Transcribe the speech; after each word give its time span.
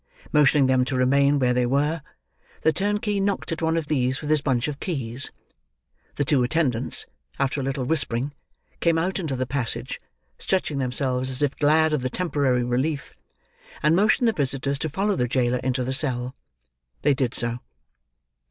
Motioning 0.31 0.65
them 0.65 0.83
to 0.85 0.95
remain 0.95 1.37
where 1.37 1.53
they 1.53 1.67
were, 1.67 2.01
the 2.63 2.73
turnkey 2.73 3.19
knocked 3.19 3.51
at 3.51 3.61
one 3.61 3.77
of 3.77 3.85
these 3.85 4.19
with 4.19 4.31
his 4.31 4.41
bunch 4.41 4.67
of 4.67 4.79
keys. 4.79 5.29
The 6.15 6.25
two 6.25 6.41
attendants, 6.41 7.05
after 7.37 7.61
a 7.61 7.63
little 7.63 7.83
whispering, 7.85 8.33
came 8.79 8.97
out 8.97 9.19
into 9.19 9.35
the 9.35 9.45
passage, 9.45 10.01
stretching 10.39 10.79
themselves 10.79 11.29
as 11.29 11.43
if 11.43 11.55
glad 11.55 11.93
of 11.93 12.01
the 12.01 12.09
temporary 12.09 12.63
relief, 12.63 13.15
and 13.83 13.95
motioned 13.95 14.27
the 14.27 14.33
visitors 14.33 14.79
to 14.79 14.89
follow 14.89 15.15
the 15.15 15.27
jailer 15.27 15.59
into 15.59 15.83
the 15.83 15.93
cell. 15.93 16.35
They 17.03 17.13
did 17.13 17.35
so. 17.35 17.59